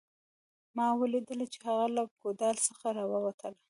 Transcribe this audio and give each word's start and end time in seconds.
ما 0.75 0.87
ولیدله 0.99 1.45
چې 1.53 1.59
هغه 1.67 1.85
له 1.95 2.03
ګودال 2.21 2.55
څخه 2.67 2.87
راووتله 2.97 3.59